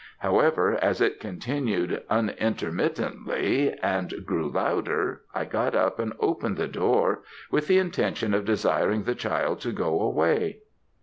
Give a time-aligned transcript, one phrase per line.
[0.17, 7.21] However, as it continued unintermittingly, and grew louder, I got up and opened the door,
[7.51, 10.61] with the intention of desiring the child to go away.